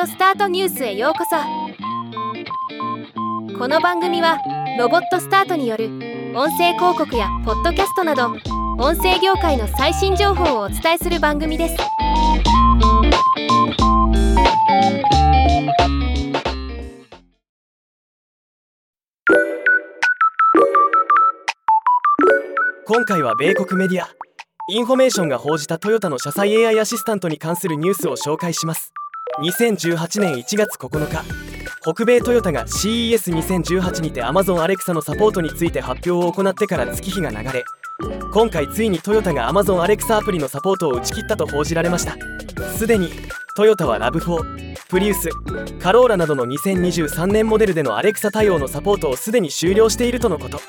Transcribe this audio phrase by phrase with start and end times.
[0.00, 1.36] オスタートニュースへようこそ。
[3.58, 4.38] この番組は
[4.78, 5.86] ロボットスタートによる
[6.34, 8.28] 音声広告やポッドキャストなど
[8.78, 11.76] 音声業界の最新情報をお伝えする番組です。
[22.86, 24.08] 今回は米国メディア。
[24.68, 28.92] インフォメーションが報じたトヨタの車載 AI アシスタントに関するニュースを紹介します。
[29.40, 31.24] 2018年1月9日
[31.80, 37.64] 北米トヨタが CES2018 にて Amazon Alexa のサポートについて発表を行ってから月日が流れ
[38.32, 42.16] 今回ついにトヨタが Amazon Alexa アプリのサポートを打ち切ったと報じられました。
[42.76, 43.10] すでに
[43.56, 45.28] トヨタは RAV4 プリウス
[45.80, 50.60] カローラなどの2023年モデルでの Alexa 対応のサポートをすでに終了しているとのこと。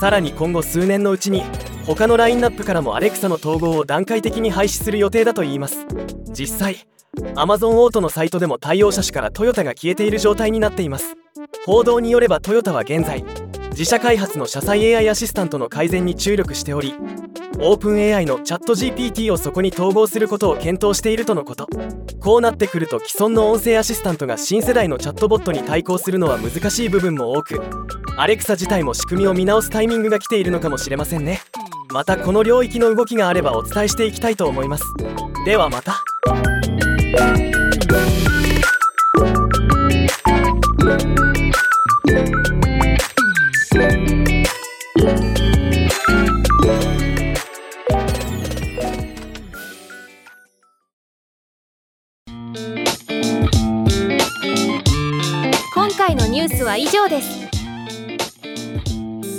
[0.00, 1.42] さらに今後数年のうちに
[1.86, 5.86] 他のラインナップからも Alexa の統合を段階的に廃止する予定だといいます。
[6.32, 6.86] 実際
[7.34, 11.16] Amazon オートのサイトでも対応車種からトヨタが消えている状態になっています。
[11.66, 13.24] 報道によればトヨタは現在
[13.70, 16.94] 自社開発の車載 AI アシスタントの改善に注力しており
[17.58, 21.68] オープン AI のチャット GPT をそこに統合することを検討しているとのこと。
[22.20, 27.60] こうなってくると既存の音声アシスタントが新世代のチャットボットに対抗するのは難しい部分も多く
[28.16, 31.40] アレクサ自体も仕組みを見直すタイミングが来ているのかもしれませんね。
[31.92, 34.84] またこの領域の動きがあればお伝えしていきたいと思います。
[35.44, 36.04] ではまた。
[55.74, 57.39] 今回のニュースは以上です。